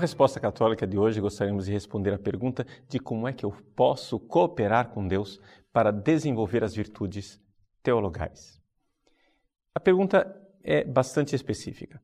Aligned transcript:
Resposta 0.00 0.38
Católica 0.38 0.86
de 0.86 0.98
hoje, 0.98 1.18
gostaríamos 1.18 1.64
de 1.64 1.72
responder 1.72 2.12
a 2.12 2.18
pergunta 2.18 2.66
de 2.90 2.98
como 2.98 3.26
é 3.26 3.32
que 3.32 3.46
eu 3.46 3.52
posso 3.74 4.20
cooperar 4.20 4.90
com 4.90 5.08
Deus 5.08 5.40
para 5.72 5.90
desenvolver 5.90 6.62
as 6.62 6.74
virtudes 6.74 7.40
teologais. 7.82 8.60
A 9.74 9.80
pergunta 9.80 10.38
é 10.62 10.84
bastante 10.84 11.34
específica. 11.34 12.02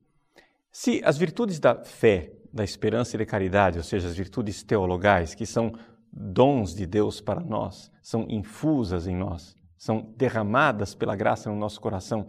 Se 0.71 1.01
as 1.03 1.17
virtudes 1.17 1.59
da 1.59 1.83
fé, 1.83 2.33
da 2.53 2.63
esperança 2.63 3.15
e 3.15 3.19
da 3.19 3.25
caridade, 3.25 3.77
ou 3.77 3.83
seja, 3.83 4.07
as 4.07 4.15
virtudes 4.15 4.63
teologais, 4.63 5.33
que 5.33 5.45
são 5.45 5.73
dons 6.11 6.73
de 6.73 6.85
Deus 6.85 7.21
para 7.21 7.41
nós, 7.41 7.91
são 8.01 8.25
infusas 8.29 9.07
em 9.07 9.15
nós, 9.15 9.55
são 9.77 10.13
derramadas 10.17 10.95
pela 10.95 11.15
graça 11.15 11.49
no 11.49 11.55
nosso 11.55 11.79
coração, 11.79 12.27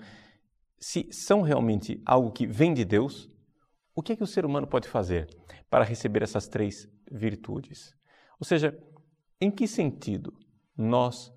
se 0.78 1.08
são 1.10 1.42
realmente 1.42 2.00
algo 2.04 2.30
que 2.30 2.46
vem 2.46 2.72
de 2.72 2.84
Deus, 2.84 3.30
o 3.94 4.02
que 4.02 4.12
é 4.12 4.16
que 4.16 4.22
o 4.22 4.26
ser 4.26 4.44
humano 4.44 4.66
pode 4.66 4.88
fazer 4.88 5.28
para 5.68 5.84
receber 5.84 6.22
essas 6.22 6.46
três 6.46 6.88
virtudes? 7.10 7.94
Ou 8.38 8.46
seja, 8.46 8.78
em 9.40 9.50
que 9.50 9.66
sentido 9.66 10.32
nós 10.76 11.32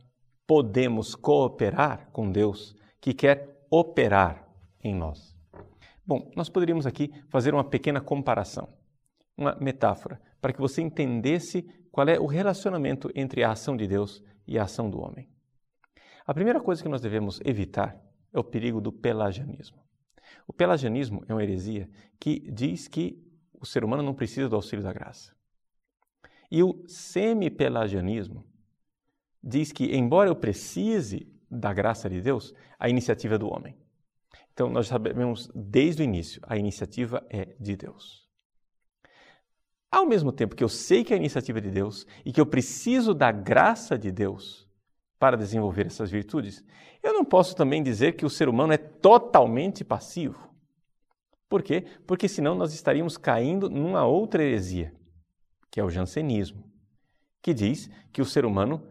podemos 0.46 1.16
cooperar 1.16 2.10
com 2.12 2.32
Deus 2.32 2.76
que 3.00 3.14
quer 3.14 3.66
operar 3.70 4.48
em 4.84 4.94
nós? 4.94 5.31
Bom, 6.12 6.30
nós 6.36 6.50
poderíamos 6.50 6.86
aqui 6.86 7.10
fazer 7.30 7.54
uma 7.54 7.64
pequena 7.64 8.02
comparação, 8.02 8.68
uma 9.38 9.56
metáfora, 9.62 10.20
para 10.42 10.52
que 10.52 10.60
você 10.60 10.82
entendesse 10.82 11.62
qual 11.90 12.06
é 12.10 12.20
o 12.20 12.26
relacionamento 12.26 13.10
entre 13.16 13.46
a 13.46 13.52
ação 13.52 13.78
de 13.78 13.88
Deus 13.88 14.22
e 14.46 14.60
a 14.60 14.64
ação 14.64 14.90
do 14.90 15.00
homem. 15.00 15.30
A 16.28 16.34
primeira 16.34 16.60
coisa 16.60 16.84
que 16.84 16.90
nós 16.90 17.00
devemos 17.00 17.40
evitar 17.46 17.98
é 18.34 18.38
o 18.38 18.44
perigo 18.44 18.82
do 18.82 18.92
pelagianismo. 18.92 19.82
O 20.46 20.52
pelagianismo 20.52 21.24
é 21.30 21.34
uma 21.34 21.44
heresia 21.44 21.90
que 22.20 22.42
diz 22.52 22.90
que 22.90 23.18
o 23.54 23.66
ser 23.66 23.86
humano 23.86 24.04
não 24.04 24.14
precisa 24.14 24.50
do 24.50 24.58
auxílio 24.58 24.84
da 24.84 24.92
graça. 24.92 25.34
E 26.52 26.62
o 26.62 26.84
semi-pelagianismo 26.90 28.46
diz 29.42 29.72
que, 29.72 29.96
embora 29.96 30.30
eu 30.30 30.36
precise 30.36 31.26
da 31.50 31.72
graça 31.72 32.10
de 32.10 32.20
Deus, 32.20 32.54
a 32.78 32.90
iniciativa 32.90 33.36
é 33.36 33.38
do 33.38 33.48
homem. 33.48 33.81
Então, 34.54 34.70
nós 34.70 34.88
sabemos 34.88 35.50
desde 35.56 36.02
o 36.02 36.06
início, 36.06 36.42
a 36.46 36.58
iniciativa 36.58 37.26
é 37.30 37.56
de 37.60 37.76
Deus. 37.76 38.22
Ao 39.92 40.06
mesmo 40.06 40.32
tempo 40.32 40.56
que 40.56 40.64
eu 40.64 40.70
sei 40.70 41.04
que 41.04 41.14
a 41.14 41.18
iniciativa 41.18 41.60
é 41.60 41.62
de 41.62 41.72
Deus 41.72 42.08
e 42.26 42.32
que 42.32 42.40
eu 42.40 42.46
preciso 42.46 43.14
da 43.14 43.32
graça 43.32 43.98
de 43.98 44.12
Deus 44.12 44.68
para 45.20 45.38
desenvolver 45.38 45.86
essas 45.86 46.10
virtudes, 46.10 46.64
eu 47.04 47.14
não 47.14 47.26
posso 47.26 47.56
também 47.56 47.84
dizer 47.84 48.14
que 48.14 48.26
o 48.26 48.30
ser 48.30 48.48
humano 48.48 48.74
é 48.74 48.78
totalmente 48.78 49.84
passivo. 49.84 50.50
Por 51.50 51.62
quê? 51.62 51.86
Porque 52.08 52.30
senão 52.30 52.56
nós 52.56 52.74
estaríamos 52.74 53.18
caindo 53.18 53.70
numa 53.70 54.06
outra 54.06 54.42
heresia, 54.42 54.94
que 55.70 55.80
é 55.80 55.84
o 55.84 55.90
jansenismo, 55.90 56.64
que 57.42 57.54
diz 57.54 57.90
que 58.14 58.22
o 58.22 58.26
ser 58.26 58.46
humano 58.46 58.82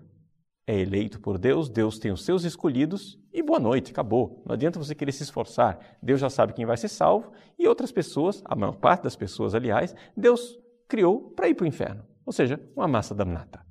é 0.70 0.78
eleito 0.78 1.18
por 1.18 1.36
Deus, 1.36 1.68
Deus 1.68 1.98
tem 1.98 2.12
os 2.12 2.24
seus 2.24 2.44
escolhidos 2.44 3.18
e 3.32 3.42
boa 3.42 3.58
noite, 3.58 3.90
acabou. 3.90 4.40
Não 4.46 4.54
adianta 4.54 4.78
você 4.78 4.94
querer 4.94 5.10
se 5.10 5.24
esforçar. 5.24 5.80
Deus 6.00 6.20
já 6.20 6.30
sabe 6.30 6.52
quem 6.52 6.64
vai 6.64 6.76
ser 6.76 6.86
salvo 6.86 7.32
e 7.58 7.66
outras 7.66 7.90
pessoas, 7.90 8.40
a 8.44 8.54
maior 8.54 8.76
parte 8.76 9.02
das 9.02 9.16
pessoas, 9.16 9.52
aliás, 9.52 9.96
Deus 10.16 10.56
criou 10.86 11.32
para 11.32 11.48
ir 11.48 11.56
para 11.56 11.64
o 11.64 11.66
inferno. 11.66 12.04
Ou 12.24 12.32
seja, 12.32 12.60
uma 12.76 12.86
massa 12.86 13.12
damnata, 13.12 13.66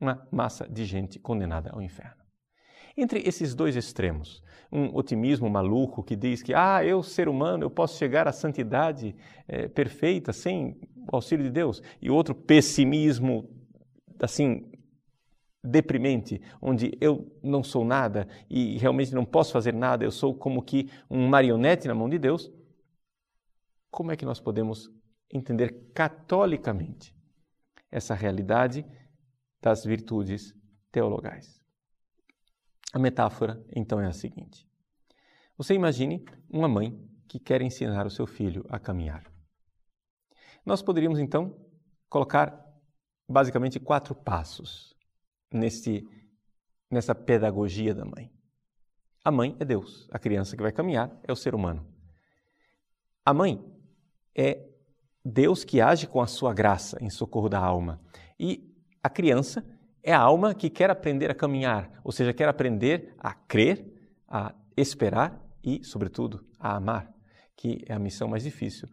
uma 0.00 0.26
massa 0.32 0.66
de 0.66 0.86
gente 0.86 1.18
condenada 1.18 1.70
ao 1.70 1.82
inferno. 1.82 2.22
Entre 2.96 3.20
esses 3.28 3.54
dois 3.54 3.76
extremos, 3.76 4.42
um 4.72 4.96
otimismo 4.96 5.50
maluco 5.50 6.02
que 6.02 6.16
diz 6.16 6.42
que, 6.42 6.54
ah, 6.54 6.82
eu, 6.82 7.02
ser 7.02 7.28
humano, 7.28 7.64
eu 7.64 7.70
posso 7.70 7.98
chegar 7.98 8.26
à 8.26 8.32
santidade 8.32 9.14
é, 9.46 9.68
perfeita 9.68 10.32
sem 10.32 10.80
o 11.12 11.14
auxílio 11.14 11.44
de 11.44 11.50
Deus, 11.50 11.82
e 12.00 12.10
outro 12.10 12.34
pessimismo, 12.34 13.50
assim, 14.18 14.72
deprimente, 15.62 16.40
onde 16.60 16.96
eu 17.00 17.30
não 17.42 17.62
sou 17.62 17.84
nada 17.84 18.26
e 18.50 18.76
realmente 18.78 19.14
não 19.14 19.24
posso 19.24 19.52
fazer 19.52 19.72
nada, 19.72 20.04
eu 20.04 20.10
sou 20.10 20.34
como 20.34 20.62
que 20.62 20.90
um 21.08 21.28
marionete 21.28 21.86
na 21.86 21.94
mão 21.94 22.08
de 22.08 22.18
Deus, 22.18 22.50
como 23.90 24.10
é 24.10 24.16
que 24.16 24.24
nós 24.24 24.40
podemos 24.40 24.90
entender 25.32 25.90
catolicamente 25.94 27.14
essa 27.90 28.14
realidade 28.14 28.84
das 29.60 29.84
virtudes 29.84 30.54
teologais? 30.90 31.60
A 32.92 32.98
metáfora, 32.98 33.64
então, 33.74 34.00
é 34.00 34.06
a 34.06 34.12
seguinte: 34.12 34.66
você 35.56 35.74
imagine 35.74 36.24
uma 36.50 36.68
mãe 36.68 36.98
que 37.28 37.38
quer 37.38 37.62
ensinar 37.62 38.06
o 38.06 38.10
seu 38.10 38.26
filho 38.26 38.64
a 38.68 38.78
caminhar. 38.78 39.24
Nós 40.66 40.82
poderíamos, 40.82 41.18
então, 41.18 41.56
colocar 42.08 42.62
basicamente 43.28 43.80
quatro 43.80 44.14
passos 44.14 44.94
nesse, 45.52 46.08
nessa 46.90 47.14
pedagogia 47.14 47.94
da 47.94 48.04
mãe. 48.04 48.30
A 49.24 49.30
mãe 49.30 49.56
é 49.60 49.64
Deus, 49.64 50.08
a 50.10 50.18
criança 50.18 50.56
que 50.56 50.62
vai 50.62 50.72
caminhar 50.72 51.10
é 51.22 51.32
o 51.32 51.36
ser 51.36 51.54
humano. 51.54 51.86
A 53.24 53.32
mãe 53.32 53.64
é 54.34 54.68
Deus 55.24 55.64
que 55.64 55.80
age 55.80 56.06
com 56.06 56.20
a 56.20 56.26
sua 56.26 56.52
graça 56.52 56.98
em 57.00 57.08
socorro 57.08 57.48
da 57.48 57.60
alma. 57.60 58.00
E 58.38 58.74
a 59.02 59.08
criança 59.08 59.64
é 60.02 60.12
a 60.12 60.18
alma 60.18 60.54
que 60.54 60.68
quer 60.68 60.90
aprender 60.90 61.30
a 61.30 61.34
caminhar, 61.34 62.00
ou 62.02 62.10
seja, 62.10 62.32
quer 62.32 62.48
aprender 62.48 63.14
a 63.18 63.32
crer, 63.32 63.84
a 64.26 64.54
esperar 64.76 65.40
e, 65.62 65.84
sobretudo, 65.84 66.44
a 66.58 66.74
amar, 66.74 67.12
que 67.56 67.84
é 67.86 67.94
a 67.94 67.98
missão 67.98 68.26
mais 68.26 68.42
difícil, 68.42 68.88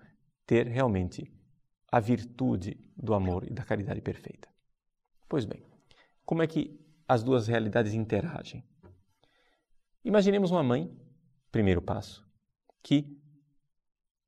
ter 0.46 0.68
realmente 0.68 1.32
a 1.92 2.00
virtude 2.00 2.78
do 2.96 3.16
amor 3.16 3.44
e 3.50 3.54
da 3.54 3.64
caridade 3.64 4.02
perfeita. 4.02 4.48
Pois 5.28 5.46
bem, 5.46 5.64
como 6.30 6.44
é 6.44 6.48
que 6.48 6.80
as 7.08 7.24
duas 7.24 7.48
realidades 7.48 7.96
interagem? 7.96 8.64
Imaginemos 10.06 10.52
uma 10.52 10.62
mãe, 10.62 10.96
primeiro 11.52 11.82
passo, 11.82 12.24
que 12.84 13.20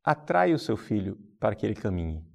atrai 0.04 0.52
o 0.52 0.58
seu 0.58 0.76
filho 0.76 1.16
para 1.40 1.54
que 1.54 1.64
ele 1.64 1.76
caminhe. 1.76 2.26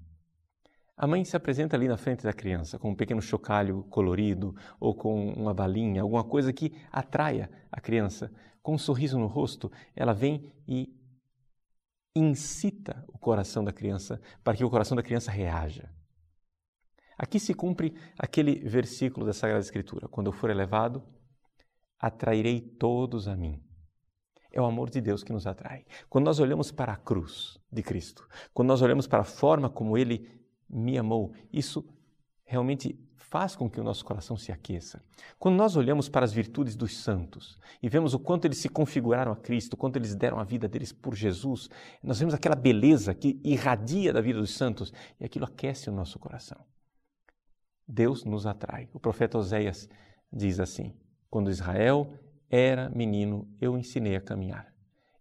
A 0.96 1.04
mãe 1.04 1.24
se 1.24 1.36
apresenta 1.36 1.74
ali 1.74 1.88
na 1.88 1.96
frente 1.96 2.22
da 2.22 2.32
criança 2.32 2.78
com 2.78 2.90
um 2.90 2.94
pequeno 2.94 3.20
chocalho 3.20 3.82
colorido 3.90 4.54
ou 4.78 4.94
com 4.94 5.32
uma 5.32 5.52
balinha, 5.52 6.02
alguma 6.02 6.22
coisa 6.22 6.52
que 6.52 6.72
atraia 6.92 7.50
a 7.68 7.80
criança. 7.80 8.32
Com 8.62 8.74
um 8.74 8.78
sorriso 8.78 9.18
no 9.18 9.26
rosto, 9.26 9.68
ela 9.96 10.12
vem 10.12 10.52
e 10.68 10.96
incita 12.14 13.04
o 13.08 13.18
coração 13.18 13.64
da 13.64 13.72
criança 13.72 14.20
para 14.44 14.56
que 14.56 14.64
o 14.64 14.70
coração 14.70 14.96
da 14.96 15.02
criança 15.02 15.32
reaja. 15.32 15.92
Aqui 17.16 17.40
se 17.40 17.54
cumpre 17.54 17.94
aquele 18.18 18.60
versículo 18.60 19.24
da 19.24 19.32
Sagrada 19.32 19.62
Escritura: 19.62 20.08
quando 20.08 20.28
eu 20.28 20.32
for 20.32 20.50
elevado, 20.50 21.02
atrairei 21.98 22.60
todos 22.60 23.28
a 23.28 23.36
mim. 23.36 23.62
É 24.52 24.60
o 24.60 24.64
amor 24.64 24.88
de 24.88 25.00
Deus 25.00 25.22
que 25.22 25.32
nos 25.32 25.46
atrai. 25.46 25.84
Quando 26.08 26.26
nós 26.26 26.40
olhamos 26.40 26.70
para 26.70 26.92
a 26.92 26.96
cruz 26.96 27.58
de 27.70 27.82
Cristo, 27.82 28.26
quando 28.54 28.68
nós 28.68 28.80
olhamos 28.80 29.06
para 29.06 29.20
a 29.20 29.24
forma 29.24 29.68
como 29.68 29.98
ele 29.98 30.36
me 30.68 30.98
amou. 30.98 31.32
Isso 31.52 31.84
realmente 32.44 32.98
faz 33.16 33.56
com 33.56 33.68
que 33.68 33.80
o 33.80 33.84
nosso 33.84 34.04
coração 34.04 34.36
se 34.36 34.52
aqueça. 34.52 35.02
Quando 35.38 35.56
nós 35.56 35.76
olhamos 35.76 36.08
para 36.08 36.24
as 36.24 36.32
virtudes 36.32 36.76
dos 36.76 36.96
santos 36.96 37.58
e 37.82 37.88
vemos 37.88 38.14
o 38.14 38.18
quanto 38.18 38.44
eles 38.44 38.58
se 38.58 38.68
configuraram 38.68 39.32
a 39.32 39.36
Cristo, 39.36 39.74
o 39.74 39.76
quanto 39.76 39.96
eles 39.96 40.14
deram 40.14 40.38
a 40.38 40.44
vida 40.44 40.68
deles 40.68 40.92
por 40.92 41.14
Jesus, 41.14 41.68
nós 42.02 42.18
vemos 42.18 42.34
aquela 42.34 42.54
beleza 42.54 43.14
que 43.14 43.40
irradia 43.44 44.12
da 44.12 44.20
vida 44.20 44.38
dos 44.38 44.54
santos 44.54 44.92
e 45.18 45.24
aquilo 45.24 45.44
aquece 45.44 45.90
o 45.90 45.92
nosso 45.92 46.18
coração. 46.18 46.58
Deus 47.86 48.24
nos 48.24 48.46
atrai. 48.46 48.88
O 48.92 49.00
profeta 49.00 49.38
Oséias 49.38 49.88
diz 50.32 50.58
assim: 50.60 50.94
Quando 51.30 51.50
Israel 51.50 52.12
era 52.50 52.88
menino, 52.90 53.48
eu 53.60 53.76
ensinei 53.76 54.16
a 54.16 54.20
caminhar. 54.20 54.72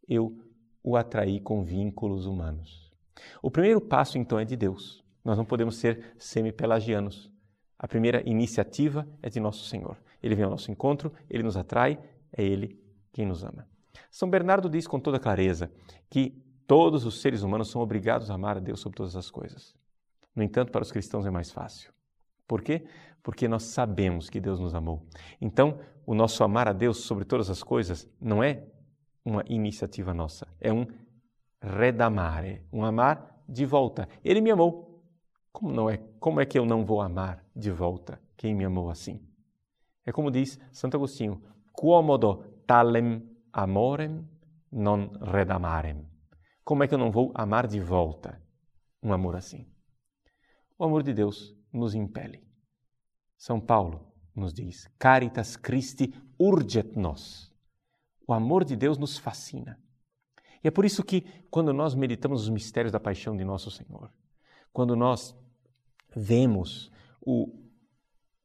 Eu 0.07 0.37
o 0.83 0.95
atraí 0.95 1.39
com 1.39 1.63
vínculos 1.63 2.27
humanos. 2.27 2.93
O 3.41 3.49
primeiro 3.49 3.81
passo, 3.81 4.17
então, 4.17 4.37
é 4.39 4.45
de 4.45 4.55
Deus. 4.55 5.03
Nós 5.23 5.37
não 5.37 5.45
podemos 5.45 5.77
ser 5.77 6.13
semi-pelagianos. 6.19 7.31
A 7.79 7.87
primeira 7.87 8.21
iniciativa 8.29 9.07
é 9.21 9.29
de 9.29 9.39
nosso 9.39 9.65
Senhor. 9.65 9.97
Ele 10.21 10.35
vem 10.35 10.45
ao 10.45 10.51
nosso 10.51 10.71
encontro, 10.71 11.11
ele 11.29 11.41
nos 11.41 11.57
atrai, 11.57 11.99
é 12.31 12.43
ele 12.43 12.79
quem 13.11 13.25
nos 13.25 13.43
ama. 13.43 13.67
São 14.11 14.29
Bernardo 14.29 14.69
diz 14.69 14.87
com 14.87 14.99
toda 14.99 15.19
clareza 15.19 15.71
que 16.09 16.43
todos 16.67 17.05
os 17.05 17.19
seres 17.19 17.41
humanos 17.41 17.71
são 17.71 17.81
obrigados 17.81 18.29
a 18.29 18.35
amar 18.35 18.57
a 18.57 18.59
Deus 18.59 18.79
sobre 18.79 18.97
todas 18.97 19.15
as 19.15 19.31
coisas. 19.31 19.73
No 20.35 20.43
entanto, 20.43 20.71
para 20.71 20.83
os 20.83 20.91
cristãos 20.91 21.25
é 21.25 21.31
mais 21.31 21.51
fácil. 21.51 21.94
Por 22.47 22.61
quê? 22.61 22.85
Porque 23.23 23.47
nós 23.47 23.63
sabemos 23.63 24.29
que 24.29 24.39
Deus 24.39 24.59
nos 24.59 24.75
amou. 24.75 25.05
Então, 25.41 25.79
o 26.05 26.13
nosso 26.13 26.43
amar 26.43 26.67
a 26.67 26.73
Deus 26.73 26.97
sobre 26.99 27.25
todas 27.25 27.49
as 27.49 27.63
coisas 27.63 28.07
não 28.21 28.43
é 28.43 28.63
uma 29.23 29.43
iniciativa 29.47 30.13
nossa, 30.13 30.47
é 30.61 30.71
um 30.71 30.85
redamare, 31.61 32.61
um 32.71 32.85
amar 32.85 33.43
de 33.49 33.65
volta. 33.65 34.07
Ele 34.23 34.41
me 34.41 34.51
amou. 34.51 35.03
Como 35.51 35.71
não 35.71 35.89
é? 35.89 35.97
Como 36.19 36.39
é 36.39 36.45
que 36.45 36.59
eu 36.59 36.65
não 36.65 36.85
vou 36.85 37.01
amar 37.01 37.43
de 37.55 37.71
volta 37.71 38.21
quem 38.37 38.53
me 38.53 38.65
amou 38.65 38.89
assim? 38.89 39.25
É 40.05 40.11
como 40.11 40.29
diz 40.29 40.59
Santo 40.71 40.97
Agostinho: 40.97 41.41
Quomodo 41.71 42.43
talem 42.67 43.23
amorem 43.51 44.27
non 44.71 45.09
redamarem. 45.21 46.05
Como 46.63 46.83
é 46.83 46.87
que 46.87 46.93
eu 46.93 46.99
não 46.99 47.11
vou 47.11 47.31
amar 47.33 47.67
de 47.67 47.79
volta 47.79 48.41
um 49.01 49.13
amor 49.13 49.35
assim? 49.35 49.65
O 50.77 50.83
amor 50.83 51.03
de 51.03 51.13
Deus 51.13 51.54
nos 51.77 51.93
impele. 51.93 52.43
São 53.37 53.59
Paulo 53.59 54.11
nos 54.35 54.53
diz: 54.53 54.87
Caritas 54.97 55.55
Christi 55.55 56.13
urget 56.39 56.97
nos. 56.97 57.53
O 58.27 58.33
amor 58.33 58.63
de 58.63 58.75
Deus 58.75 58.97
nos 58.97 59.17
fascina. 59.17 59.79
E 60.63 60.67
é 60.67 60.71
por 60.71 60.83
isso 60.83 61.03
que, 61.03 61.21
quando 61.51 61.71
nós 61.71 61.93
meditamos 61.93 62.41
os 62.41 62.49
mistérios 62.49 62.91
da 62.91 62.99
paixão 62.99 63.37
de 63.37 63.45
nosso 63.45 63.69
Senhor, 63.69 64.11
quando 64.73 64.95
nós 64.95 65.35
vemos 66.15 66.91
o, 67.21 67.47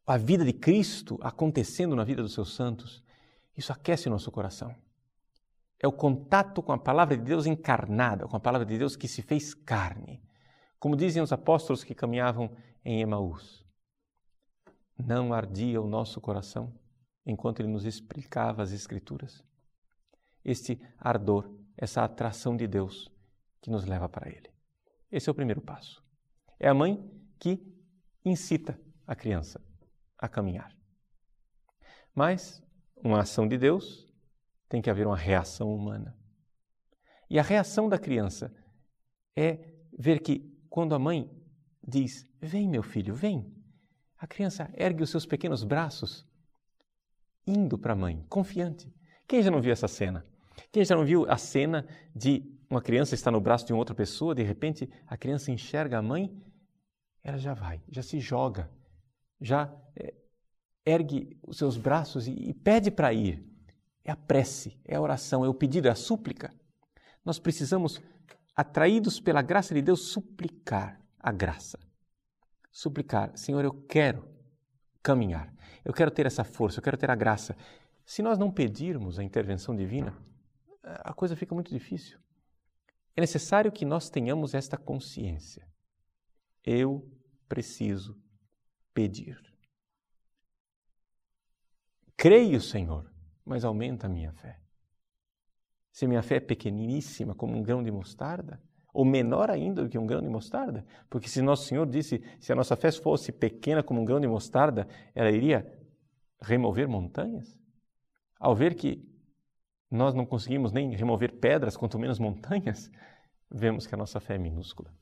a 0.06 0.18
vida 0.18 0.44
de 0.44 0.52
Cristo 0.52 1.18
acontecendo 1.22 1.96
na 1.96 2.04
vida 2.04 2.20
dos 2.20 2.34
seus 2.34 2.54
santos, 2.54 3.02
isso 3.56 3.72
aquece 3.72 4.08
o 4.08 4.10
nosso 4.10 4.30
coração. 4.30 4.74
É 5.82 5.88
o 5.88 5.92
contato 5.92 6.62
com 6.62 6.72
a 6.72 6.78
palavra 6.78 7.16
de 7.16 7.24
Deus 7.24 7.46
encarnada, 7.46 8.26
com 8.28 8.36
a 8.36 8.40
palavra 8.40 8.66
de 8.66 8.76
Deus 8.76 8.96
que 8.96 9.08
se 9.08 9.22
fez 9.22 9.54
carne. 9.54 10.22
Como 10.80 10.96
dizem 10.96 11.22
os 11.22 11.32
apóstolos 11.32 11.84
que 11.84 11.94
caminhavam 11.94 12.50
em 12.84 13.00
Emaús. 13.00 13.64
Não 14.98 15.32
ardia 15.32 15.80
o 15.80 15.86
nosso 15.86 16.20
coração 16.20 16.76
enquanto 17.24 17.60
ele 17.60 17.68
nos 17.68 17.84
explicava 17.84 18.62
as 18.62 18.72
Escrituras? 18.72 19.44
Este 20.44 20.80
ardor 20.98 21.60
essa 21.80 22.04
atração 22.04 22.54
de 22.54 22.66
Deus 22.66 23.10
que 23.62 23.70
nos 23.70 23.86
leva 23.86 24.06
para 24.06 24.28
Ele. 24.28 24.50
Esse 25.10 25.30
é 25.30 25.32
o 25.32 25.34
primeiro 25.34 25.62
passo. 25.62 26.04
É 26.58 26.68
a 26.68 26.74
mãe 26.74 27.02
que 27.38 27.58
incita 28.22 28.78
a 29.06 29.16
criança 29.16 29.64
a 30.18 30.28
caminhar. 30.28 30.76
Mas 32.14 32.62
uma 33.02 33.20
ação 33.20 33.48
de 33.48 33.56
Deus 33.56 34.06
tem 34.68 34.82
que 34.82 34.90
haver 34.90 35.06
uma 35.06 35.16
reação 35.16 35.74
humana. 35.74 36.14
E 37.30 37.38
a 37.38 37.42
reação 37.42 37.88
da 37.88 37.98
criança 37.98 38.54
é 39.34 39.74
ver 39.98 40.20
que 40.20 40.54
quando 40.70 40.94
a 40.94 40.98
mãe 40.98 41.28
diz: 41.86 42.24
Vem, 42.40 42.68
meu 42.68 42.82
filho, 42.82 43.14
vem, 43.14 43.52
a 44.16 44.26
criança 44.26 44.70
ergue 44.74 45.02
os 45.02 45.10
seus 45.10 45.26
pequenos 45.26 45.64
braços, 45.64 46.26
indo 47.46 47.76
para 47.76 47.92
a 47.92 47.96
mãe, 47.96 48.24
confiante. 48.28 48.90
Quem 49.26 49.42
já 49.42 49.50
não 49.50 49.60
viu 49.60 49.72
essa 49.72 49.88
cena? 49.88 50.24
Quem 50.72 50.84
já 50.84 50.94
não 50.94 51.04
viu 51.04 51.30
a 51.30 51.36
cena 51.36 51.86
de 52.14 52.42
uma 52.70 52.80
criança 52.80 53.14
estar 53.14 53.30
no 53.30 53.40
braço 53.40 53.66
de 53.66 53.72
outra 53.72 53.94
pessoa, 53.94 54.34
de 54.34 54.42
repente 54.42 54.88
a 55.06 55.16
criança 55.16 55.50
enxerga 55.50 55.98
a 55.98 56.02
mãe, 56.02 56.32
ela 57.22 57.36
já 57.36 57.52
vai, 57.52 57.82
já 57.88 58.02
se 58.02 58.20
joga, 58.20 58.70
já 59.40 59.74
é, 59.96 60.14
ergue 60.86 61.38
os 61.42 61.58
seus 61.58 61.76
braços 61.76 62.28
e, 62.28 62.32
e 62.32 62.54
pede 62.54 62.90
para 62.90 63.12
ir. 63.12 63.44
É 64.04 64.10
a 64.10 64.16
prece, 64.16 64.80
é 64.84 64.96
a 64.96 65.00
oração, 65.00 65.44
é 65.44 65.48
o 65.48 65.54
pedido, 65.54 65.88
é 65.88 65.90
a 65.90 65.94
súplica. 65.94 66.52
Nós 67.24 67.38
precisamos, 67.38 68.00
atraídos 68.60 69.18
pela 69.18 69.40
graça 69.40 69.72
de 69.72 69.80
Deus, 69.80 70.12
suplicar 70.12 71.00
a 71.18 71.32
graça. 71.32 71.78
Suplicar, 72.70 73.34
Senhor, 73.34 73.64
eu 73.64 73.72
quero 73.72 74.28
caminhar, 75.02 75.50
eu 75.82 75.94
quero 75.94 76.10
ter 76.10 76.26
essa 76.26 76.44
força, 76.44 76.78
eu 76.78 76.82
quero 76.82 76.98
ter 76.98 77.10
a 77.10 77.14
graça. 77.14 77.56
Se 78.04 78.20
nós 78.20 78.38
não 78.38 78.50
pedirmos 78.50 79.18
a 79.18 79.24
intervenção 79.24 79.74
divina, 79.74 80.14
a 80.82 81.14
coisa 81.14 81.34
fica 81.34 81.54
muito 81.54 81.70
difícil. 81.70 82.18
É 83.16 83.20
necessário 83.22 83.72
que 83.72 83.86
nós 83.86 84.10
tenhamos 84.10 84.52
esta 84.52 84.76
consciência. 84.76 85.66
Eu 86.62 87.10
preciso 87.48 88.14
pedir. 88.92 89.40
Creio, 92.14 92.60
Senhor, 92.60 93.10
mas 93.42 93.64
aumenta 93.64 94.06
a 94.06 94.10
minha 94.10 94.32
fé. 94.34 94.60
Se 95.92 96.06
minha 96.06 96.22
fé 96.22 96.36
é 96.36 96.40
pequeniníssima, 96.40 97.34
como 97.34 97.56
um 97.56 97.62
grão 97.62 97.82
de 97.82 97.90
mostarda, 97.90 98.60
ou 98.92 99.04
menor 99.04 99.50
ainda 99.50 99.82
do 99.82 99.88
que 99.88 99.98
um 99.98 100.06
grão 100.06 100.20
de 100.20 100.28
mostarda, 100.28 100.84
porque 101.08 101.28
se 101.28 101.40
nosso 101.42 101.64
Senhor 101.64 101.86
disse, 101.86 102.22
se 102.40 102.52
a 102.52 102.56
nossa 102.56 102.76
fé 102.76 102.90
fosse 102.90 103.32
pequena 103.32 103.82
como 103.82 104.00
um 104.00 104.04
grão 104.04 104.20
de 104.20 104.26
mostarda, 104.26 104.86
ela 105.14 105.30
iria 105.30 105.66
remover 106.42 106.88
montanhas. 106.88 107.58
Ao 108.38 108.54
ver 108.54 108.74
que 108.74 109.06
nós 109.90 110.14
não 110.14 110.24
conseguimos 110.24 110.72
nem 110.72 110.94
remover 110.94 111.38
pedras, 111.38 111.76
quanto 111.76 111.98
menos 111.98 112.18
montanhas, 112.18 112.90
vemos 113.50 113.86
que 113.86 113.94
a 113.94 113.98
nossa 113.98 114.20
fé 114.20 114.36
é 114.36 114.38
minúscula. 114.38 114.92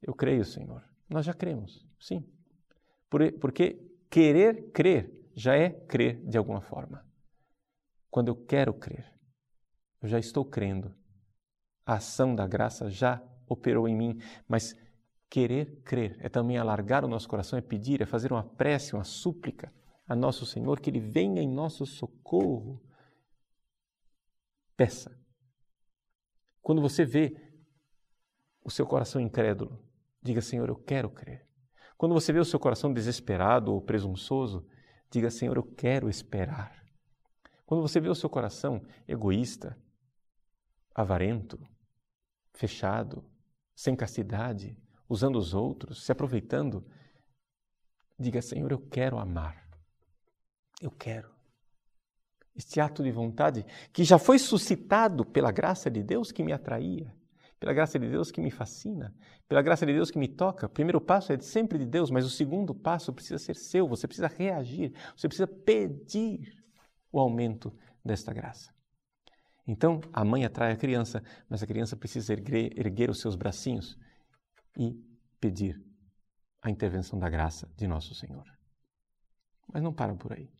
Eu 0.00 0.14
creio, 0.14 0.44
Senhor. 0.44 0.82
Nós 1.08 1.24
já 1.24 1.32
cremos, 1.32 1.86
sim. 1.98 2.22
Porque 3.40 3.80
querer 4.10 4.70
crer 4.72 5.10
já 5.34 5.56
é 5.56 5.70
crer 5.70 6.22
de 6.26 6.36
alguma 6.36 6.60
forma. 6.60 7.04
Quando 8.10 8.28
eu 8.28 8.36
quero 8.36 8.72
crer, 8.74 9.12
eu 10.04 10.08
já 10.08 10.18
estou 10.18 10.44
crendo. 10.44 10.94
A 11.84 11.94
ação 11.94 12.34
da 12.34 12.46
graça 12.46 12.90
já 12.90 13.22
operou 13.48 13.88
em 13.88 13.96
mim, 13.96 14.20
mas 14.46 14.76
querer 15.28 15.80
crer 15.82 16.16
é 16.20 16.28
também 16.28 16.58
alargar 16.58 17.04
o 17.04 17.08
nosso 17.08 17.28
coração, 17.28 17.58
é 17.58 17.62
pedir, 17.62 18.00
é 18.02 18.06
fazer 18.06 18.30
uma 18.30 18.44
prece, 18.44 18.94
uma 18.94 19.02
súplica 19.02 19.72
a 20.06 20.14
nosso 20.14 20.44
Senhor 20.44 20.78
que 20.78 20.90
Ele 20.90 21.00
venha 21.00 21.42
em 21.42 21.48
nosso 21.48 21.84
socorro 21.86 22.80
Peça. 24.76 25.16
Quando 26.60 26.82
você 26.82 27.04
vê 27.04 27.36
o 28.62 28.70
seu 28.70 28.86
coração 28.86 29.20
incrédulo, 29.20 29.82
diga: 30.22 30.42
Senhor, 30.42 30.68
eu 30.68 30.76
quero 30.76 31.08
crer. 31.08 31.46
Quando 31.96 32.12
você 32.12 32.32
vê 32.32 32.40
o 32.40 32.44
seu 32.44 32.58
coração 32.58 32.92
desesperado 32.92 33.72
ou 33.72 33.80
presunçoso, 33.80 34.66
diga: 35.10 35.30
Senhor, 35.30 35.56
eu 35.56 35.62
quero 35.62 36.10
esperar. 36.10 36.84
Quando 37.64 37.82
você 37.82 38.00
vê 38.00 38.08
o 38.08 38.14
seu 38.14 38.28
coração 38.28 38.82
egoísta, 39.06 39.78
avarento, 40.94 41.58
fechado, 42.52 43.24
sem 43.74 43.96
castidade, 43.96 44.76
usando 45.08 45.36
os 45.36 45.52
outros, 45.52 46.04
se 46.04 46.12
aproveitando, 46.12 46.86
diga: 48.18 48.40
Senhor, 48.40 48.70
eu 48.70 48.78
quero 48.78 49.18
amar. 49.18 49.64
Eu 50.80 50.90
quero 50.90 51.34
este 52.54 52.80
ato 52.80 53.02
de 53.02 53.10
vontade 53.10 53.66
que 53.92 54.04
já 54.04 54.18
foi 54.18 54.38
suscitado 54.38 55.24
pela 55.24 55.50
graça 55.50 55.90
de 55.90 56.02
Deus 56.02 56.30
que 56.30 56.42
me 56.42 56.52
atraía, 56.52 57.14
pela 57.58 57.72
graça 57.72 57.98
de 57.98 58.08
Deus 58.08 58.30
que 58.30 58.40
me 58.40 58.50
fascina, 58.50 59.14
pela 59.48 59.60
graça 59.60 59.84
de 59.84 59.92
Deus 59.92 60.10
que 60.10 60.18
me 60.18 60.28
toca. 60.28 60.66
O 60.66 60.70
primeiro 60.70 61.00
passo 61.00 61.32
é 61.32 61.38
sempre 61.38 61.78
de 61.78 61.86
Deus, 61.86 62.10
mas 62.10 62.24
o 62.24 62.30
segundo 62.30 62.74
passo 62.74 63.12
precisa 63.12 63.38
ser 63.38 63.56
seu, 63.56 63.88
você 63.88 64.06
precisa 64.06 64.28
reagir, 64.28 64.92
você 65.16 65.26
precisa 65.26 65.46
pedir 65.46 66.64
o 67.10 67.18
aumento 67.18 67.76
desta 68.04 68.32
graça. 68.32 68.73
Então, 69.66 70.00
a 70.12 70.24
mãe 70.24 70.44
atrai 70.44 70.72
a 70.72 70.76
criança, 70.76 71.22
mas 71.48 71.62
a 71.62 71.66
criança 71.66 71.96
precisa 71.96 72.32
erguer, 72.32 72.78
erguer 72.78 73.08
os 73.08 73.20
seus 73.20 73.34
bracinhos 73.34 73.98
e 74.76 74.92
pedir 75.40 75.82
a 76.60 76.70
intervenção 76.70 77.18
da 77.18 77.30
graça 77.30 77.70
de 77.76 77.86
nosso 77.86 78.14
Senhor. 78.14 78.44
Mas 79.72 79.82
não 79.82 79.92
para 79.92 80.14
por 80.14 80.32
aí 80.32 80.50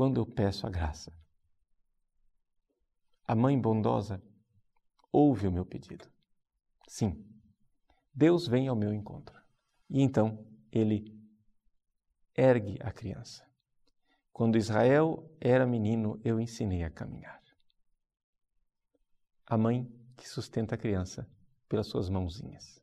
quando 0.00 0.18
eu 0.18 0.24
peço 0.24 0.66
a 0.66 0.70
graça. 0.70 1.12
A 3.26 3.34
mãe 3.34 3.60
bondosa 3.60 4.22
ouve 5.12 5.46
o 5.46 5.52
meu 5.52 5.66
pedido. 5.66 6.10
Sim, 6.88 7.22
Deus 8.14 8.46
vem 8.46 8.66
ao 8.66 8.74
meu 8.74 8.94
encontro. 8.94 9.38
E 9.90 10.00
então 10.00 10.42
ele 10.72 11.14
ergue 12.34 12.78
a 12.80 12.90
criança. 12.90 13.46
Quando 14.40 14.56
Israel 14.56 15.30
era 15.38 15.66
menino, 15.66 16.18
eu 16.24 16.40
ensinei 16.40 16.82
a 16.82 16.88
caminhar. 16.88 17.42
A 19.46 19.58
mãe 19.58 19.86
que 20.16 20.26
sustenta 20.26 20.76
a 20.76 20.78
criança 20.78 21.28
pelas 21.68 21.88
suas 21.88 22.08
mãozinhas. 22.08 22.82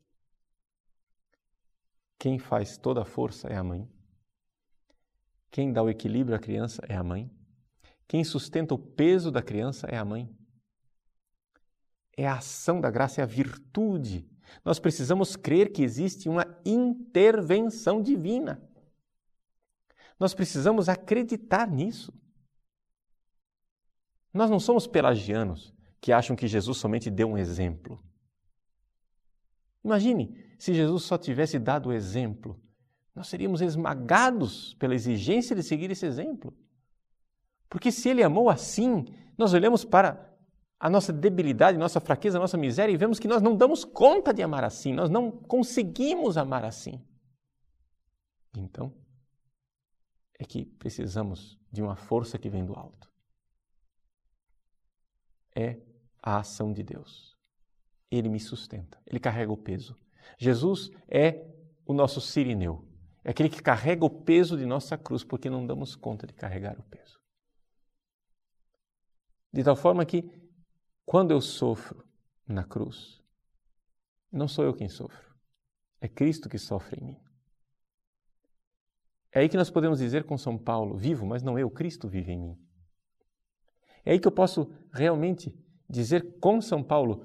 Quem 2.20 2.38
faz 2.38 2.78
toda 2.78 3.02
a 3.02 3.06
força 3.06 3.48
é 3.48 3.56
a 3.56 3.64
mãe. 3.64 3.90
Quem 5.50 5.74
dá 5.74 5.82
o 5.82 5.90
equilíbrio 5.90 6.36
à 6.36 6.40
criança 6.40 6.86
é 6.88 6.96
a 6.96 7.04
mãe. 7.04 7.28
Quem 8.08 8.24
sustenta 8.24 8.76
o 8.76 8.78
peso 8.78 9.32
da 9.32 9.42
criança 9.42 9.88
é 9.88 9.98
a 9.98 10.06
mãe. 10.06 10.30
É 12.16 12.28
a 12.28 12.38
ação 12.38 12.80
da 12.80 12.92
graça, 12.92 13.20
é 13.20 13.24
a 13.24 13.28
virtude. 13.28 14.30
Nós 14.64 14.78
precisamos 14.78 15.36
crer 15.36 15.72
que 15.72 15.82
existe 15.82 16.30
uma 16.30 16.46
intervenção 16.64 18.00
divina. 18.00 18.62
Nós 20.20 20.34
precisamos 20.34 20.90
acreditar 20.90 21.70
nisso. 21.70 22.14
Nós 24.34 24.50
não 24.50 24.60
somos 24.60 24.88
pelagianos 24.88 25.74
que 26.00 26.12
acham 26.12 26.36
que 26.36 26.48
Jesus 26.48 26.78
somente 26.78 27.10
deu 27.10 27.28
um 27.30 27.38
exemplo. 27.38 28.04
Imagine 29.84 30.36
se 30.60 30.74
Jesus 30.74 31.04
só 31.04 31.18
tivesse 31.18 31.60
dado 31.60 31.90
o 31.90 31.94
exemplo 31.94 32.60
nós 33.18 33.30
seríamos 33.30 33.62
esmagados 33.62 34.76
pela 34.76 34.94
exigência 34.94 35.56
de 35.56 35.64
seguir 35.64 35.90
esse 35.90 36.06
exemplo. 36.06 36.56
Porque 37.68 37.92
se 37.92 38.08
ele 38.10 38.22
amou 38.22 38.48
assim, 38.48 39.06
nós 39.36 39.56
olhamos 39.56 39.84
para 39.84 40.38
a 40.80 40.88
nossa 40.88 41.12
debilidade, 41.12 41.80
nossa 41.80 42.00
fraqueza, 42.00 42.38
nossa 42.38 42.58
miséria 42.58 42.94
e 42.94 42.98
vemos 42.98 43.18
que 43.18 43.28
nós 43.28 43.42
não 43.42 43.56
damos 43.56 43.84
conta 43.84 44.32
de 44.32 44.44
amar 44.44 44.64
assim, 44.64 44.94
nós 44.94 45.10
não 45.10 45.32
conseguimos 45.32 46.38
amar 46.38 46.64
assim. 46.64 47.04
Então, 48.56 48.94
é 50.40 50.46
que 50.46 50.66
precisamos 50.66 51.58
de 51.72 51.82
uma 51.82 51.96
força 51.96 52.38
que 52.38 52.50
vem 52.50 52.66
do 52.66 52.74
alto. 52.74 53.12
É 55.56 55.80
a 56.22 56.38
ação 56.38 56.72
de 56.72 56.84
Deus. 56.84 57.36
Ele 58.10 58.30
me 58.30 58.40
sustenta, 58.40 59.02
ele 59.06 59.20
carrega 59.20 59.52
o 59.52 59.58
peso. 59.58 59.98
Jesus 60.38 60.90
é 61.08 61.46
o 61.86 61.94
nosso 61.94 62.22
sirineu, 62.22 62.88
é 63.24 63.32
aquele 63.32 63.50
que 63.50 63.62
carrega 63.62 64.06
o 64.06 64.10
peso 64.10 64.58
de 64.58 64.66
nossa 64.66 64.98
cruz, 64.98 65.24
porque 65.24 65.50
não 65.50 65.66
damos 65.66 65.96
conta 65.96 66.26
de 66.26 66.34
carregar 66.34 66.80
o 66.80 66.84
peso. 66.84 67.20
De 69.52 69.64
tal 69.64 69.76
forma 69.76 70.06
que, 70.06 70.30
quando 71.06 71.32
eu 71.32 71.42
sofro 71.42 72.06
na 72.48 72.64
cruz, 72.64 73.22
não 74.32 74.48
sou 74.48 74.64
eu 74.64 74.74
quem 74.74 74.88
sofro, 74.88 75.36
é 76.00 76.08
Cristo 76.08 76.48
que 76.48 76.58
sofre 76.58 77.02
em 77.02 77.06
mim. 77.06 77.27
É 79.38 79.42
aí 79.42 79.50
que 79.50 79.56
nós 79.56 79.70
podemos 79.70 80.00
dizer 80.00 80.24
com 80.24 80.36
São 80.36 80.58
Paulo: 80.58 80.98
vivo, 80.98 81.24
mas 81.24 81.44
não 81.44 81.60
eu, 81.60 81.70
Cristo 81.70 82.08
vive 82.08 82.32
em 82.32 82.40
mim. 82.40 82.58
É 84.04 84.14
aí 84.14 84.20
que 84.20 84.28
eu 84.28 84.32
posso 84.32 84.74
realmente 84.92 85.56
dizer 85.88 86.40
com 86.40 86.60
São 86.60 86.82
Paulo: 86.84 87.24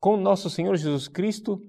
com 0.00 0.16
nosso 0.16 0.48
Senhor 0.48 0.74
Jesus 0.74 1.08
Cristo, 1.08 1.62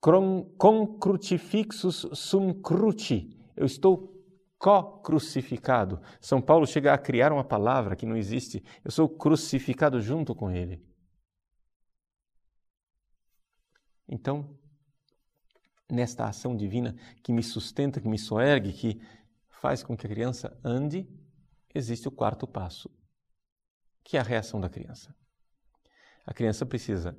com 0.00 0.96
crucifixus 0.98 2.08
sum 2.14 2.54
cruci. 2.54 3.38
Eu 3.54 3.66
estou 3.66 4.18
co-crucificado. 4.58 6.00
São 6.18 6.40
Paulo 6.40 6.66
chega 6.66 6.94
a 6.94 6.98
criar 6.98 7.30
uma 7.34 7.44
palavra 7.44 7.94
que 7.94 8.06
não 8.06 8.16
existe. 8.16 8.64
Eu 8.82 8.90
sou 8.90 9.10
crucificado 9.10 10.00
junto 10.00 10.34
com 10.34 10.50
ele. 10.50 10.82
Então, 14.08 14.58
nesta 15.90 16.26
ação 16.26 16.56
divina 16.56 16.94
que 17.22 17.32
me 17.32 17.42
sustenta, 17.42 18.00
que 18.00 18.08
me 18.08 18.18
soergue, 18.18 18.72
que 18.72 19.00
faz 19.48 19.82
com 19.82 19.96
que 19.96 20.06
a 20.06 20.10
criança 20.10 20.58
ande, 20.64 21.08
existe 21.74 22.08
o 22.08 22.10
quarto 22.10 22.46
passo, 22.46 22.90
que 24.02 24.16
é 24.16 24.20
a 24.20 24.22
reação 24.22 24.60
da 24.60 24.68
criança. 24.68 25.14
A 26.24 26.34
criança 26.34 26.66
precisa 26.66 27.16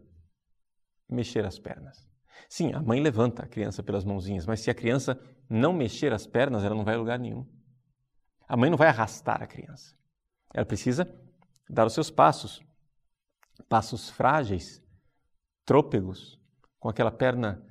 mexer 1.09 1.45
as 1.45 1.57
pernas. 1.57 2.07
Sim, 2.49 2.73
a 2.73 2.81
mãe 2.81 3.01
levanta 3.01 3.43
a 3.43 3.47
criança 3.47 3.81
pelas 3.81 4.03
mãozinhas, 4.03 4.45
mas 4.45 4.59
se 4.59 4.69
a 4.69 4.75
criança 4.75 5.19
não 5.49 5.73
mexer 5.73 6.13
as 6.13 6.27
pernas, 6.27 6.63
ela 6.63 6.75
não 6.75 6.83
vai 6.83 6.95
a 6.95 6.97
lugar 6.97 7.17
nenhum. 7.17 7.45
A 8.47 8.55
mãe 8.55 8.69
não 8.69 8.77
vai 8.77 8.87
arrastar 8.87 9.41
a 9.41 9.47
criança. 9.47 9.95
Ela 10.53 10.65
precisa 10.65 11.07
dar 11.69 11.85
os 11.85 11.93
seus 11.93 12.09
passos, 12.09 12.61
passos 13.67 14.09
frágeis, 14.09 14.81
trôpegos, 15.65 16.39
com 16.79 16.87
aquela 16.87 17.11
perna 17.11 17.61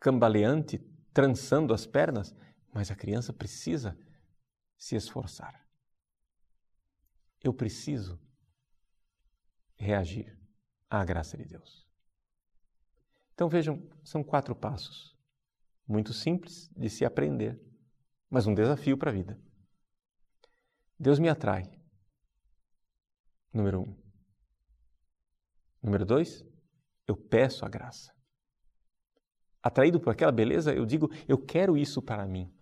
cambaleante, 0.00 0.78
trançando 1.12 1.74
as 1.74 1.86
pernas, 1.86 2.34
mas 2.72 2.90
a 2.90 2.96
criança 2.96 3.32
precisa 3.32 3.98
se 4.76 4.94
esforçar. 4.96 5.66
Eu 7.42 7.52
preciso 7.52 8.20
reagir 9.76 10.38
à 10.88 11.04
graça 11.04 11.36
de 11.36 11.44
Deus. 11.44 11.86
Então 13.34 13.48
vejam, 13.48 13.88
são 14.04 14.22
quatro 14.22 14.54
passos, 14.54 15.16
muito 15.86 16.12
simples 16.12 16.68
de 16.76 16.90
se 16.90 17.04
aprender, 17.04 17.60
mas 18.28 18.46
um 18.46 18.54
desafio 18.54 18.98
para 18.98 19.10
a 19.10 19.14
vida. 19.14 19.40
Deus 20.98 21.18
me 21.18 21.28
atrai. 21.28 21.70
Número 23.52 23.82
um. 23.82 23.96
Número 25.80 26.04
dois, 26.04 26.44
eu 27.06 27.16
peço 27.16 27.64
a 27.64 27.68
graça 27.68 28.17
atraído 29.62 30.00
por 30.00 30.10
aquela 30.10 30.32
beleza, 30.32 30.72
eu 30.72 30.86
digo: 30.86 31.10
eu 31.26 31.38
quero 31.38 31.76
isso 31.76 32.00
para 32.02 32.26
mim. 32.26 32.52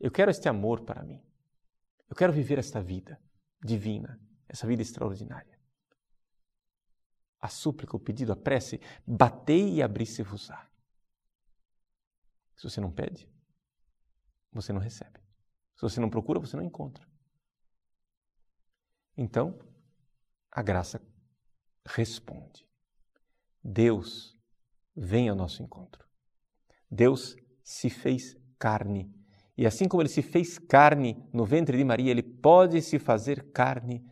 Eu 0.00 0.10
quero 0.10 0.30
este 0.30 0.48
amor 0.48 0.82
para 0.82 1.02
mim. 1.02 1.20
Eu 2.08 2.16
quero 2.16 2.32
viver 2.32 2.58
esta 2.58 2.82
vida 2.82 3.20
divina, 3.62 4.20
essa 4.48 4.66
vida 4.66 4.82
extraordinária. 4.82 5.58
A 7.40 7.48
súplica, 7.48 7.96
o 7.96 8.00
pedido, 8.00 8.32
a 8.32 8.36
prece, 8.36 8.80
batei 9.06 9.74
e 9.74 9.82
abri-se-vos-á. 9.82 10.68
Se 12.56 12.62
você 12.68 12.80
não 12.80 12.90
pede, 12.90 13.28
você 14.52 14.72
não 14.72 14.80
recebe. 14.80 15.20
Se 15.74 15.82
você 15.82 16.00
não 16.00 16.08
procura, 16.08 16.38
você 16.38 16.56
não 16.56 16.62
encontra. 16.62 17.06
Então, 19.16 19.58
a 20.50 20.62
graça 20.62 21.00
responde. 21.86 22.66
Deus 23.62 24.38
vem 24.94 25.28
ao 25.28 25.36
nosso 25.36 25.62
encontro. 25.62 26.06
Deus 26.94 27.36
se 27.64 27.90
fez 27.90 28.36
carne. 28.56 29.12
E 29.56 29.66
assim 29.66 29.88
como 29.88 30.00
ele 30.00 30.08
se 30.08 30.22
fez 30.22 30.58
carne 30.58 31.28
no 31.32 31.44
ventre 31.44 31.76
de 31.76 31.84
Maria, 31.84 32.10
ele 32.10 32.22
pode 32.22 32.80
se 32.80 33.00
fazer 33.00 33.50
carne 33.50 34.04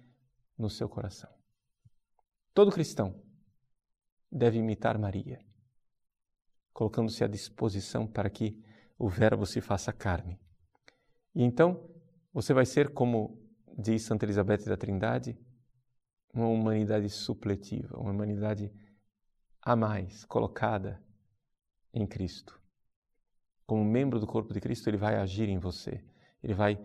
no 0.58 0.68
seu 0.68 0.88
coração. 0.88 1.30
Todo 2.52 2.72
cristão 2.72 3.22
deve 4.30 4.58
imitar 4.58 4.98
Maria, 4.98 5.38
colocando-se 6.72 7.22
à 7.22 7.28
disposição 7.28 8.06
para 8.06 8.28
que 8.28 8.60
o 8.98 9.08
Verbo 9.08 9.46
se 9.46 9.60
faça 9.60 9.92
carne. 9.92 10.40
E 11.34 11.42
então 11.44 11.88
você 12.32 12.52
vai 12.52 12.66
ser, 12.66 12.92
como 12.92 13.40
diz 13.78 14.02
Santa 14.02 14.24
Elizabeth 14.24 14.64
da 14.64 14.76
Trindade, 14.76 15.38
uma 16.34 16.48
humanidade 16.48 17.08
supletiva, 17.08 17.96
uma 17.96 18.10
humanidade 18.10 18.72
a 19.60 19.76
mais 19.76 20.24
colocada 20.24 21.00
em 21.94 22.06
Cristo 22.06 22.61
membro 23.92 24.18
do 24.18 24.26
corpo 24.26 24.54
de 24.54 24.60
Cristo, 24.60 24.88
ele 24.88 24.96
vai 24.96 25.16
agir 25.16 25.48
em 25.48 25.58
você. 25.58 26.02
Ele 26.42 26.54
vai 26.54 26.78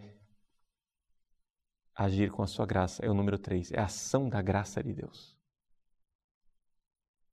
agir 1.96 2.30
com 2.30 2.44
a 2.44 2.48
sua 2.48 2.66
graça. 2.66 3.04
É 3.04 3.10
o 3.10 3.14
número 3.14 3.40
três, 3.40 3.72
é 3.72 3.80
a 3.80 3.86
ação 3.86 4.30
da 4.30 4.42
graça 4.42 4.84
de 4.84 4.94
Deus. 4.94 5.36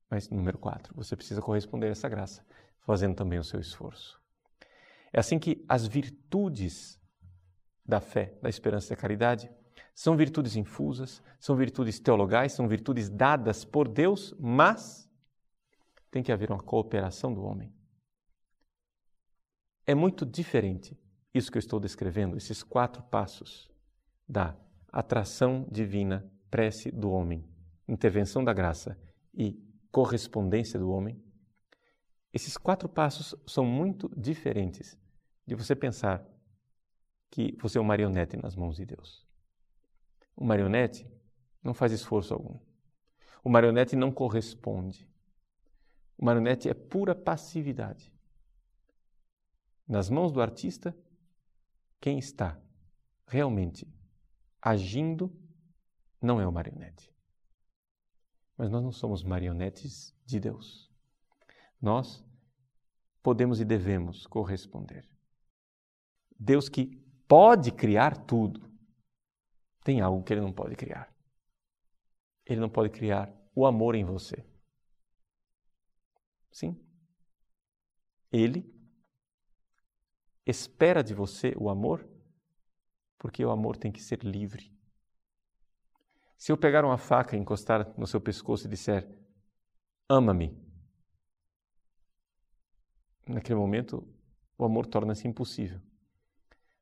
Mas 0.09 0.29
número 0.29 0.57
quatro, 0.57 0.93
você 0.95 1.15
precisa 1.15 1.41
corresponder 1.41 1.87
a 1.87 1.91
essa 1.91 2.07
graça, 2.07 2.45
fazendo 2.85 3.15
também 3.15 3.37
o 3.37 3.43
seu 3.43 3.59
esforço. 3.59 4.19
É 5.11 5.19
assim 5.19 5.37
que 5.37 5.63
as 5.67 5.85
virtudes 5.85 6.99
da 7.85 7.99
fé, 7.99 8.37
da 8.41 8.49
esperança 8.49 8.87
e 8.87 8.95
da 8.95 9.01
caridade 9.01 9.49
são 9.93 10.17
virtudes 10.17 10.55
infusas, 10.55 11.21
são 11.39 11.55
virtudes 11.55 11.99
teologais, 11.99 12.53
são 12.53 12.67
virtudes 12.67 13.09
dadas 13.09 13.63
por 13.63 13.87
Deus, 13.87 14.35
mas 14.39 15.09
tem 16.11 16.23
que 16.23 16.31
haver 16.31 16.51
uma 16.51 16.61
cooperação 16.61 17.33
do 17.33 17.43
homem. 17.43 17.73
É 19.87 19.93
muito 19.93 20.25
diferente 20.25 20.97
isso 21.33 21.51
que 21.51 21.57
eu 21.57 21.59
estou 21.59 21.79
descrevendo, 21.79 22.37
esses 22.37 22.63
quatro 22.63 23.03
passos 23.03 23.69
da 24.27 24.57
atração 24.91 25.67
divina, 25.69 26.25
prece 26.49 26.89
do 26.89 27.11
homem, 27.11 27.47
intervenção 27.87 28.43
da 28.43 28.53
graça 28.53 28.97
e 29.33 29.59
correspondência 29.91 30.79
do 30.79 30.89
homem. 30.89 31.21
Esses 32.33 32.57
quatro 32.57 32.89
passos 32.89 33.35
são 33.45 33.65
muito 33.65 34.09
diferentes 34.17 34.97
de 35.45 35.53
você 35.53 35.75
pensar 35.75 36.25
que 37.29 37.55
você 37.61 37.77
é 37.77 37.81
uma 37.81 37.89
marionete 37.89 38.37
nas 38.37 38.55
mãos 38.55 38.77
de 38.77 38.85
Deus. 38.85 39.27
O 40.35 40.43
marionete 40.43 41.07
não 41.61 41.73
faz 41.73 41.91
esforço 41.91 42.33
algum. 42.33 42.57
O 43.43 43.49
marionete 43.49 43.95
não 43.95 44.11
corresponde. 44.11 45.07
O 46.17 46.25
marionete 46.25 46.69
é 46.69 46.73
pura 46.73 47.13
passividade. 47.13 48.14
Nas 49.87 50.09
mãos 50.09 50.31
do 50.31 50.41
artista, 50.41 50.95
quem 52.01 52.17
está 52.17 52.59
realmente 53.27 53.87
agindo 54.61 55.31
não 56.21 56.41
é 56.41 56.47
o 56.47 56.51
marionete. 56.51 57.13
Mas 58.57 58.69
nós 58.71 58.83
não 58.83 58.91
somos 58.91 59.23
marionetes 59.23 60.15
de 60.25 60.39
Deus. 60.39 60.91
Nós 61.79 62.23
podemos 63.21 63.59
e 63.59 63.65
devemos 63.65 64.25
corresponder. 64.25 65.07
Deus 66.39 66.67
que 66.67 66.97
pode 67.27 67.71
criar 67.71 68.25
tudo, 68.25 68.71
tem 69.83 70.01
algo 70.01 70.23
que 70.23 70.33
ele 70.33 70.41
não 70.41 70.51
pode 70.51 70.75
criar. 70.75 71.13
Ele 72.45 72.59
não 72.59 72.69
pode 72.69 72.89
criar 72.89 73.31
o 73.53 73.65
amor 73.65 73.95
em 73.95 74.03
você. 74.03 74.45
Sim. 76.51 76.79
Ele 78.31 78.74
espera 80.45 81.03
de 81.03 81.13
você 81.13 81.53
o 81.57 81.69
amor, 81.69 82.07
porque 83.17 83.43
o 83.43 83.51
amor 83.51 83.77
tem 83.77 83.91
que 83.91 84.01
ser 84.01 84.23
livre. 84.23 84.71
Se 86.37 86.51
eu 86.51 86.57
pegar 86.57 86.85
uma 86.85 86.97
faca 86.97 87.35
e 87.35 87.39
encostar 87.39 87.93
no 87.97 88.05
seu 88.05 88.21
pescoço 88.21 88.67
e 88.67 88.69
disser, 88.69 89.09
ama-me, 90.07 90.55
naquele 93.27 93.57
momento 93.57 94.07
o 94.57 94.65
amor 94.65 94.85
torna-se 94.85 95.27
impossível. 95.27 95.81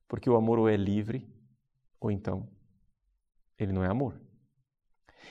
Porque 0.07 0.29
o 0.29 0.35
amor 0.35 0.59
ou 0.59 0.67
é 0.67 0.75
livre, 0.75 1.31
ou 1.99 2.11
então 2.11 2.49
ele 3.57 3.71
não 3.71 3.83
é 3.83 3.87
amor. 3.87 4.19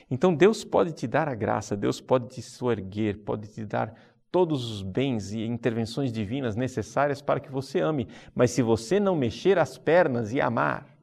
Então 0.09 0.33
Deus 0.35 0.63
pode 0.63 0.93
te 0.93 1.07
dar 1.07 1.27
a 1.27 1.35
graça, 1.35 1.77
Deus 1.77 2.01
pode 2.01 2.29
te 2.29 2.41
soerguer, 2.41 3.19
pode 3.23 3.47
te 3.47 3.65
dar 3.65 3.93
todos 4.33 4.67
os 4.71 4.81
bens 4.81 5.31
e 5.31 5.45
intervenções 5.45 6.11
divinas 6.11 6.55
necessárias 6.55 7.21
para 7.21 7.39
que 7.39 7.51
você 7.51 7.79
ame, 7.79 8.07
mas 8.33 8.49
se 8.49 8.63
você 8.63 8.99
não 8.99 9.15
mexer 9.15 9.59
as 9.59 9.77
pernas 9.77 10.33
e 10.33 10.41
amar, 10.41 10.97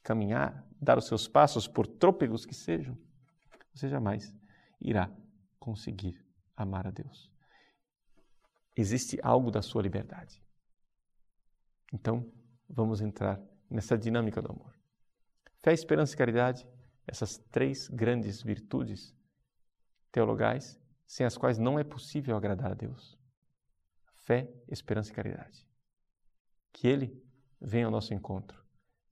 caminhar, 0.00 0.64
dar 0.80 0.96
os 0.96 1.08
seus 1.08 1.26
passos, 1.26 1.66
por 1.66 1.88
trôpegos 1.88 2.46
que 2.46 2.54
sejam, 2.54 2.96
você 3.74 3.88
jamais 3.88 4.32
irá 4.80 5.10
conseguir 5.58 6.24
amar 6.56 6.86
a 6.86 6.92
Deus. 6.92 7.28
Existe 8.76 9.18
algo 9.20 9.50
da 9.50 9.60
sua 9.60 9.82
liberdade. 9.82 10.40
Então, 11.92 12.24
vamos 12.68 13.00
entrar 13.00 13.40
nessa 13.68 13.98
dinâmica 13.98 14.40
do 14.40 14.52
amor. 14.52 14.72
Fé, 15.64 15.72
esperança 15.72 16.14
e 16.14 16.16
caridade, 16.16 16.64
essas 17.08 17.38
três 17.50 17.88
grandes 17.88 18.40
virtudes 18.40 19.12
teologais, 20.12 20.80
sem 21.06 21.24
as 21.26 21.36
quais 21.36 21.58
não 21.58 21.78
é 21.78 21.84
possível 21.84 22.36
agradar 22.36 22.72
a 22.72 22.74
Deus. 22.74 23.18
Fé, 24.14 24.50
esperança 24.68 25.10
e 25.10 25.14
caridade. 25.14 25.66
Que 26.72 26.88
Ele 26.88 27.22
venha 27.60 27.86
ao 27.86 27.92
nosso 27.92 28.14
encontro, 28.14 28.62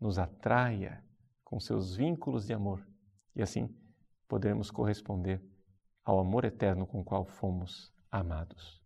nos 0.01 0.19
atraia 0.19 1.05
com 1.45 1.61
seus 1.61 1.95
vínculos 1.95 2.47
de 2.47 2.55
amor 2.55 2.87
e 3.37 3.43
assim 3.43 3.69
poderemos 4.27 4.71
corresponder 4.71 5.43
ao 6.05 6.19
amor 6.19 6.45
eterno 6.45 6.87
com 6.87 7.01
o 7.01 7.05
qual 7.05 7.25
fomos 7.25 7.93
amados. 8.11 8.83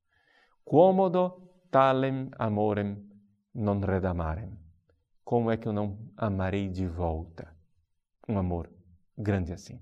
Quomodo 0.65 1.49
talem 1.71 2.31
amorem 2.39 3.09
non 3.55 3.81
redamarem. 3.81 4.59
Como 5.25 5.51
é 5.51 5.57
que 5.57 5.67
eu 5.67 5.73
não 5.73 5.99
amarei 6.17 6.69
de 6.69 6.87
volta 6.87 7.55
um 8.29 8.39
amor 8.39 8.71
grande 9.17 9.53
assim? 9.53 9.81